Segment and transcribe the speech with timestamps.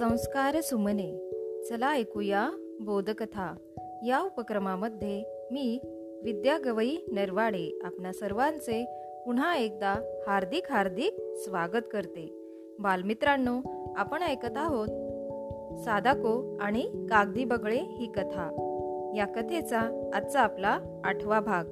[0.00, 1.30] संस्कार सुमने.
[1.68, 2.50] चला ऐकूया
[2.80, 3.54] बोधकथा.
[4.06, 5.80] या उपक्रमामध्ये मी
[6.24, 8.84] विद्या गवई नरवाडे आपणा सर्वांचे
[9.26, 12.32] पुन्हा एकदा हार्दिक हार्दिक स्वागत करते.
[12.78, 13.60] बालमित्रांनो
[13.96, 14.88] आपण ऐकत आहोत
[15.78, 18.48] सादाको आणि कागदी बगळे ही कथा.
[19.16, 21.64] या कथेचा आजचा आपला आठवा भाग.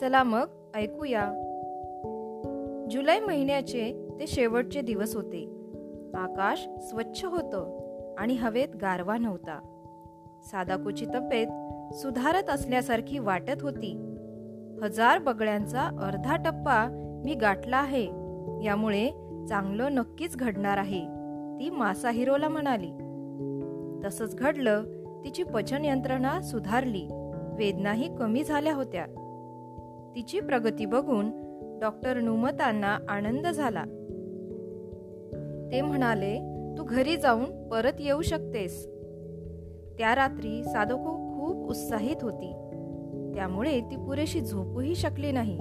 [0.00, 1.32] चला मग ऐकूया.
[2.90, 5.59] जुलै महिन्याचे ते शेवटचे दिवस होते.
[6.14, 7.80] आकाश स्वच्छ होतं
[8.18, 9.60] आणि हवेत गारवा नव्हता.
[10.44, 11.46] सादाकूची तब्येत
[11.94, 14.16] सुधारत असल्यासारखी वाटत होती.
[14.82, 16.88] हजार बगळ्यांचा अर्धा टप्पा
[17.24, 18.04] मी गाठला आहे.
[18.64, 19.08] यामुळे
[19.48, 21.00] चांगलं नक्कीच घडणार आहे
[21.60, 22.90] ती मासा हिरोला म्हणाली.
[24.04, 24.84] तसंच घडलं
[25.24, 27.08] तिची पचन यंत्रणा सुधारली.
[27.56, 29.06] वेदनाही कमी झाल्या होत्या.
[30.16, 31.30] तिची प्रगती बघून
[31.80, 33.84] डॉक्टर नुमतांना आनंद झाला.
[35.72, 36.38] ते म्हणाले
[36.78, 38.86] तू घरी जाऊन परत येऊ शकतेस.
[39.98, 42.52] त्या रात्री साधको खूप उत्साहित होती.
[43.34, 45.58] त्यामुळे ती पुरेशी झोपूही शकली नाही.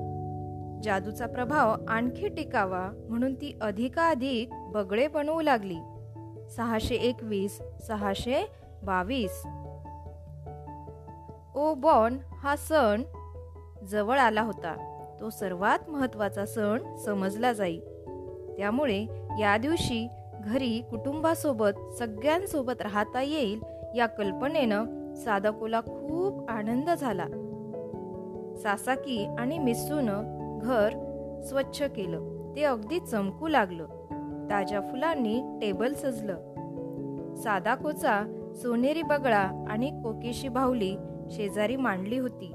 [0.83, 5.77] जादूचा प्रभाव आणखी टिकावा म्हणून ती अधिकाधिक बगळे बनवू लागली.
[6.49, 8.49] सहाशे एकवीस सहाशे
[8.83, 9.43] बावीस.
[11.55, 13.01] ओ बॉन हा सण
[13.85, 14.85] जवळ आला होता.
[15.19, 17.79] तो सर्वात महत्त्वाचा सण समजला जाई.
[18.57, 19.05] त्यामुळे
[19.39, 20.09] या दिवशी
[20.43, 23.61] घरी कुटुंबासोबत सगळ्यांसोबत राहता येईल
[23.95, 27.25] या कल्पनेनं सादाकोला खूप आनंद झाला.
[28.57, 30.05] सासाकी आणि मिसून
[30.61, 30.89] घर
[31.45, 32.53] स्वच्छ केलं.
[32.55, 33.85] ते अगदी चमकू लागलं.
[34.49, 36.37] ताज्या फुलांनी टेबल सजलं.
[37.35, 38.23] सादाकोचा
[38.55, 40.95] सोनेरी बगळा आणि कोकेशी बाहुली
[41.31, 42.53] शेजारी मांडली होती.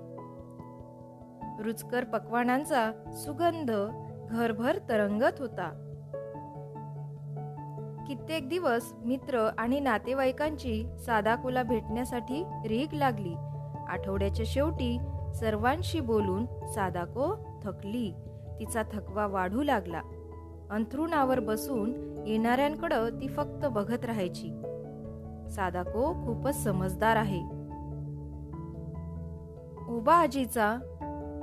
[1.65, 3.71] रुचकर पक्वानांचा सुगंध
[4.31, 5.84] घरभर तरंगत होता.
[8.08, 13.34] कित्येक दिवस मित्र आणि नातेवाईकांची सादाकुला भेटण्यासाठी रीग लागली.
[13.88, 14.98] आठवड्याच्या शेवटी
[15.34, 18.12] सर्वांशी बोलून सादाको थकली.
[18.60, 20.00] तिचा थकवा वाढू लागला.
[20.70, 21.93] अंथरुणावर बसून
[22.26, 24.48] येणाऱ्यांकडं ती फक्त बघत राहायची.
[25.50, 27.41] सादाको खूपच समजदार आहे.
[29.94, 30.76] उबा आजीचा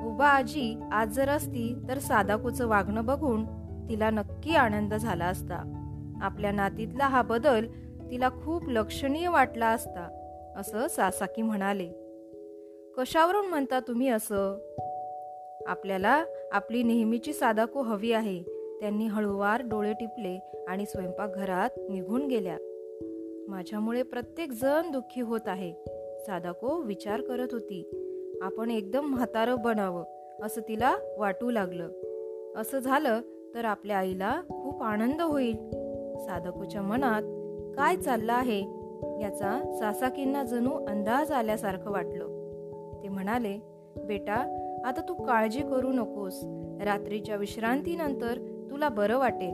[0.05, 3.45] उबा आजी आज जर असती तर सादाकोचं वागणं बघून
[3.89, 5.81] तिला नक्की आनंद झाला असता.
[6.21, 7.65] आपल्या नातीतला हा बदल
[8.11, 10.17] तिला खूप लक्षणीय वाटला असता
[10.57, 11.89] असं सासाकी म्हणाले.
[12.97, 14.57] कशावरून म्हणता तुम्ही असं?
[15.67, 18.43] आपल्याला आपली नेहमीची सादाको हवी आहे.
[18.79, 22.57] त्यांनी हळूवार डोळे टिपले आणि स्वयंपाकघरात निघून गेल्या.
[23.47, 25.73] माझ्यामुळे प्रत्येक जण दुःखी होत आहे
[26.27, 27.91] सादाको विचार करत होती.
[28.41, 30.03] आपण एकदम म्हातारं बनावं
[30.43, 31.89] असं तिला वाटू लागलं.
[32.55, 33.21] असं झालं
[33.55, 35.81] तर आपल्या आईला खूप आनंद होईल.
[36.25, 37.21] साधकूच्या मनात
[37.77, 38.59] काय चाललं आहे
[39.21, 42.27] याचा सासाकींना जणू अंदाज आल्यासारखं वाटलं.
[43.03, 43.59] ते म्हणाले
[44.07, 46.41] बेटा आता तू काळजी करू नकोस.
[46.83, 48.37] रात्रीच्या विश्रांतीनंतर
[48.71, 49.53] तुला बरं वाटेल.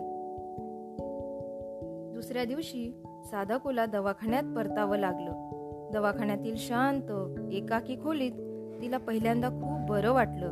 [2.14, 5.32] दुसऱ्या दिवशी साधकूला दवाखान्यात परतावं लागलं.
[5.94, 7.12] दवाखान्यातील शांत
[7.54, 8.32] एकाकी खोलीत
[8.82, 10.50] तिला पहिल्यांदा खूप बरं वाटलं.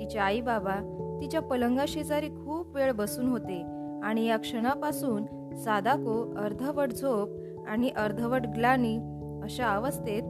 [0.00, 3.77] तिचे आई बाबा तिच्या पलंगाशेजारी खूप वेळ बसून होते.
[4.02, 5.24] आणि या क्षणापासून
[5.56, 7.28] सादाको अर्धवट झोप
[7.68, 8.98] आणि अर्धवट ग्लानी
[9.42, 10.22] अशा अवस्थेत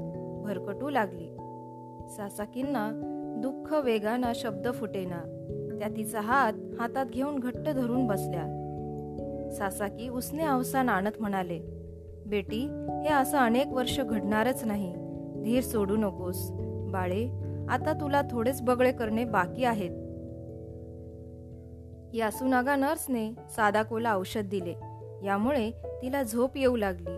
[0.45, 1.29] भरकटू लागली.
[2.09, 2.91] सासाकींना
[3.43, 5.35] दुःख वेगाना शब्द फुटेना.
[5.79, 8.55] त्या तिचा हात हातात घेऊन घट्ट धरून बसल्या.
[9.53, 11.61] सासाकी उसने अवसान आणत म्हणाले
[12.27, 12.61] बेटी
[13.03, 14.95] हे असं अनेक वर्ष घडणारच नाही.
[15.43, 16.51] धीर सोडू नकोस.
[16.93, 17.29] बाळे
[17.69, 19.91] आता तुला थोडेच बगळे करणे बाकी आहेत.
[22.15, 24.75] यासुनागा नर्सने सादाकोला औषध दिले.
[25.27, 25.71] यामुळे
[26.03, 27.17] तिला झोप येऊ लागली.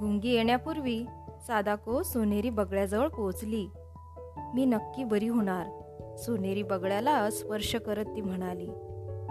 [0.00, 1.06] गुंगी येण्यापूर्वी
[1.46, 3.66] सादाको सोनेरी बगड्याजवळ पोहोचली.
[4.54, 5.66] मी नक्की बरी होणार
[6.16, 8.68] सोनेरी बगड्याला स्पर्श करत ती म्हणाली.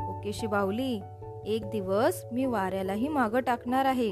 [0.09, 1.01] ओकेशी बावली
[1.45, 4.09] एक दिवस मी वाऱ्यालाही मागं टाकणार आहे.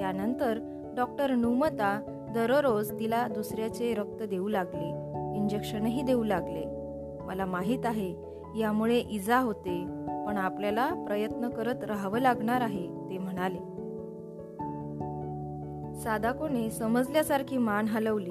[0.00, 0.58] यानंतर
[0.96, 2.00] डॉक्टर नुमता
[2.34, 4.88] दररोज तिला दुसऱ्याचे रक्त देऊ लागले.
[5.36, 6.64] इंजेक्शनही देऊ लागले.
[7.24, 9.84] मला माहीत आहे यामुळे इजा होते
[10.26, 13.58] पण आपल्याला प्रयत्न करत राहावं लागणार आहे ते म्हणाले.
[16.00, 18.30] सादाकोने समजल्यासारखी मान हलवली.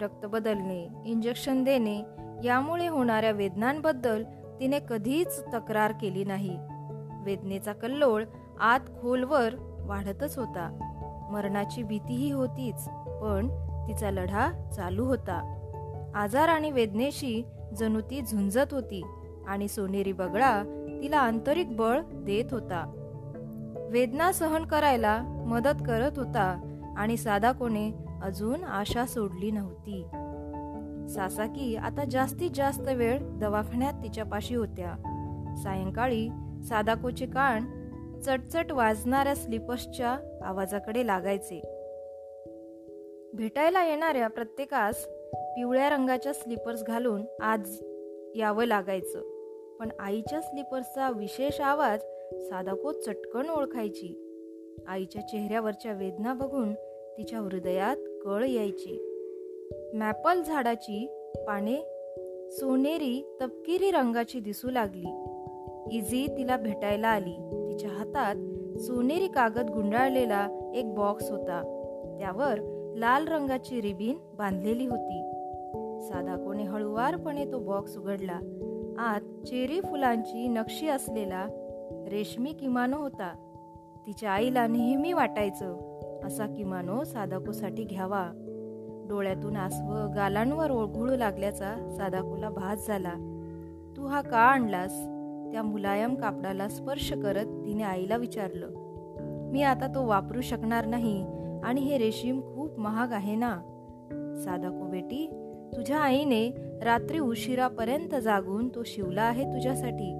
[0.00, 2.02] रक्त बदलणे इंजेक्शन देणे
[2.44, 4.24] यामुळे होणाऱ्या वेदनांबद्दल
[4.60, 6.58] तिने कधीच तक्रार केली नाही.
[7.24, 8.24] वेदनेचा कल्लोळ
[8.60, 10.78] आत खोलवर वाढतच होता.
[11.30, 12.88] मरणाची भीतीही होतीच
[13.22, 13.48] पण
[13.88, 15.58] तिचा लढा चालू होता.
[16.14, 17.44] आजार आणि वेदनेशी
[17.76, 19.02] जणू ती झुंजत होती.
[19.46, 20.62] आणि सोनेरी बगळा
[21.02, 22.98] तिला आंतरिक बळ देत होता.
[23.90, 27.92] वेदना सहन करायला मदत करत होता आणि सादाकोने
[28.22, 30.04] अजून आशा सोडली नव्हती.
[31.08, 34.94] सासाकी आता जास्तीत जास्त वेळ दवाखान्यात तिच्यापाशी होत्या.
[35.62, 36.28] सायंकाळी
[36.68, 37.82] सादाकोचे कान
[38.20, 41.78] चटचट वाजणाऱ्या स्लिपर्सच्या आवाजाकडे लागायचे.
[43.34, 45.04] भेटायला येणाऱ्या प्रत्येकास
[45.34, 47.78] पिवळ्या रंगाच्या स्लीपर्स घालून आज
[48.34, 49.31] यावं लागायचं.
[49.82, 51.98] पण आईच्या स्लीपर्सचा विशेष आवाज
[52.32, 54.38] सादाको चटकन ओळखायची.
[54.88, 56.74] आईच्या चेहऱ्यावरच्या वेदना बघून
[57.18, 58.98] तिच्या हृदयात कळ यायची.
[59.94, 61.06] मॅपल झाडाची
[61.46, 61.76] पाने
[62.50, 65.22] सोनेरी तपकिरी रंगाची दिसू लागली.
[65.96, 67.68] इझी तिला भेटायला आली.
[67.70, 68.34] तिच्या हातात
[68.78, 71.60] सोनेरी कागद गुंडाळलेला एक बॉक्स होता.
[72.18, 72.54] त्यावर
[72.96, 75.30] लाल रंगाची रिबीन बांधलेली होती.
[76.00, 78.40] साधाकोने हळुवारपणे तो बॉक्स उघडला.
[78.98, 81.46] आत चेरी फुलांची नक्षी असलेला
[82.10, 83.34] रेशमी किमानो होता.
[84.06, 85.76] तिच्या आईला नेहमी वाटायचं
[86.24, 88.30] असा किमानो सादाकोसाठी घ्यावा.
[89.08, 93.12] डोळ्यातून आसव गालांवर ओळघुळू लागल्याचा सादाकोला भास झाला.
[93.96, 94.92] तू हा का आणलास?
[95.52, 98.70] त्या मुलायम कापडाला स्पर्श करत तिने आईला विचारलं.
[99.52, 101.24] मी आता तो वापरू शकणार नाही
[101.64, 103.60] आणि हे रेशीम खूप महाग आहे ना?
[104.44, 105.41] सादाको बेटी
[105.76, 106.50] तुझ्या आईने
[106.82, 110.12] रात्री उशिरापर्यंत जागून तो शिवला आहे तुझ्यासाठी.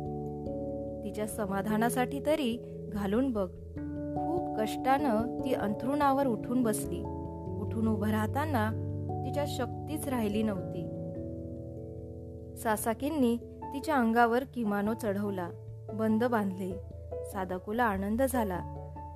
[1.05, 3.49] तिच्या समाधानासाठी तरी घालून बघ.
[4.17, 7.01] खूप कष्टानं ती अंथरुणावर उठून बसली.
[7.61, 8.71] उठून उभं राहताना
[9.25, 10.89] तिच्या शक्तीच राहिली नव्हती.
[12.57, 15.49] सासाकींनी तिच्या अंगावर किमानो चढवला
[15.95, 16.73] बंद बांधले.
[17.25, 18.61] सादाकोला आनंद झाला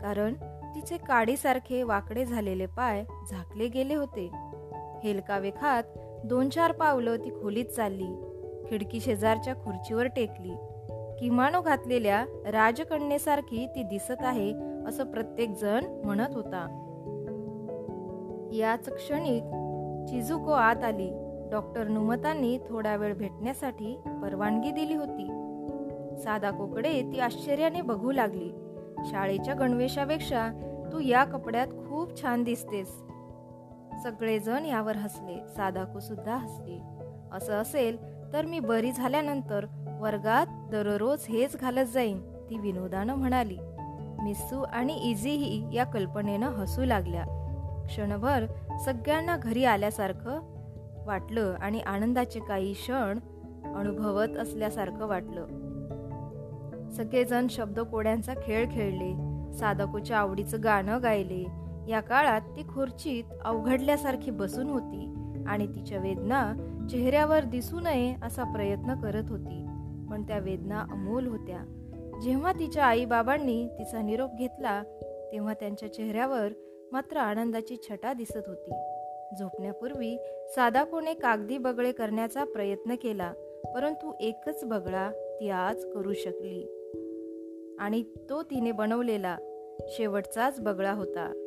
[0.03, 0.35] कारण
[0.75, 4.31] तिचे काडीसारखे वाकडे झालेले पाय झाकले गेले होते.
[5.05, 5.83] हेलकावे खात
[6.27, 8.17] दोन चार पावलं ती खोलीत चालली.
[8.71, 10.55] खिडकी शेजारच्या खुर्चीवर टेकली.
[11.19, 14.53] किमानो घातलेल्या राजकन्येसारखी ती दिसत आहे
[14.87, 16.83] असं प्रत्येक जण म्हणत होता.
[18.53, 19.41] याच क्षणी
[20.09, 21.11] चिजुको आत आली.
[21.51, 25.27] डॉक्टर नुमतांनी थोडा वेळ भेटण्यासाठी परवानगी दिली होती.
[26.23, 28.51] साधा कोकडे ती आश्चर्याने बघू लागली.
[29.05, 30.49] शाळेच्या गणवेशापेक्षा
[30.93, 33.03] तू या कपड्यात खूप छान दिसतेस.
[34.03, 35.49] सगळेजण यावर हसले.
[35.57, 36.81] सादाको सुद्धा हसली.
[37.33, 39.67] असं असेल तर मी बरी झाल्यानंतर
[40.01, 42.21] वर्गात दररोज हेच घालत जाईन
[42.51, 43.59] ती विनोदानं म्हणाली.
[44.23, 47.25] मिस्सू आणि इझीही या कल्पनेनं हसू लागल्या.
[47.89, 48.47] क्षणभर
[48.85, 50.41] सगळ्यांना घरी आल्यासारखं
[51.07, 53.19] वाटलं आणि आनंदाचे काही क्षण
[53.75, 55.47] अनुभवत असल्यासारखं वाटलं.
[56.91, 59.37] सगळेजण शब्द कोड्यांचा खेळ खेळले.
[59.53, 61.66] साधकोच्या आवडीचं गाणं गायले.
[61.89, 65.13] या काळात ती खुर्चीत अवघडल्यासारखी बसून होती
[65.47, 66.53] आणि तिच्या वेदना
[66.91, 69.67] चेहऱ्यावर दिसू नये असा प्रयत्न करत होती.
[70.11, 71.59] पण त्या वेदना अमोल होत्या.
[72.23, 74.83] जेव्हा तिच्या आईबाबांनी तिचा निरोप घेतला
[75.33, 76.49] तेव्हा त्यांच्या चेहऱ्यावर
[76.93, 78.71] मात्र आनंदाची छटा दिसत होती.
[79.39, 80.19] झोपण्यापूर्वी
[80.49, 83.33] साधा कोणे कागदी बगळे करण्याचा प्रयत्न केला
[83.75, 85.11] परंतु एकच बगळा
[85.41, 86.73] ती आज करू शकली.
[87.79, 89.37] आणि तो तिने बनवलेला
[89.89, 91.46] शेवटचाच बगळा होता.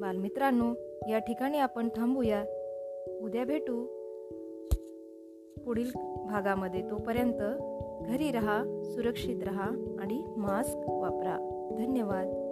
[0.00, 0.74] बालमित्रांनो
[1.10, 2.44] या ठिकाणी आपण थांबूया.
[3.22, 3.84] उद्या भेटू.
[5.64, 5.90] पुढील
[6.26, 7.42] भागामध्ये तोपर्यंत
[8.08, 11.36] घरी रहा सुरक्षित रहा आणि मास्क वापरा.
[11.78, 12.47] धन्यवाद.